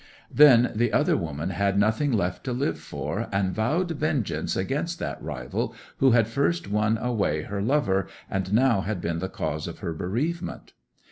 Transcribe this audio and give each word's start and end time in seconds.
'Then 0.31 0.71
the 0.73 0.91
other 0.91 1.15
woman 1.15 1.51
had 1.51 1.77
nothing 1.77 2.11
left 2.11 2.43
to 2.43 2.53
live 2.53 2.79
for, 2.79 3.27
and 3.31 3.53
vowed 3.53 3.91
vengeance 3.91 4.55
against 4.55 4.97
that 4.97 5.21
rival 5.21 5.75
who 5.97 6.09
had 6.09 6.27
first 6.27 6.67
won 6.67 6.97
away 6.97 7.43
her 7.43 7.61
lover, 7.61 8.07
and 8.27 8.51
now 8.51 8.81
had 8.81 8.99
been 8.99 9.19
the 9.19 9.29
cause 9.29 9.67
of 9.67 9.77
her 9.77 9.93
bereavement. 9.93 10.73